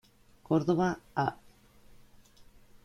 Córdoba, 0.47 0.87
Av. 1.13 1.31